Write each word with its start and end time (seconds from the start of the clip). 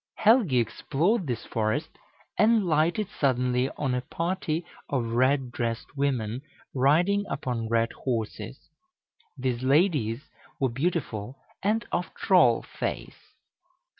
Helgi 0.15 0.57
explored 0.57 1.27
this 1.27 1.45
forest, 1.45 1.89
and 2.35 2.65
lighted 2.65 3.07
suddenly 3.19 3.69
on 3.77 3.93
a 3.93 4.01
party 4.01 4.65
of 4.89 5.05
red 5.11 5.51
dressed 5.51 5.95
women 5.95 6.41
riding 6.73 7.23
upon 7.29 7.69
red 7.69 7.91
horses. 7.93 8.57
These 9.37 9.61
ladies 9.61 10.27
were 10.59 10.69
beautiful 10.69 11.37
and 11.61 11.85
of 11.91 12.11
troll 12.15 12.65
race. 12.81 13.33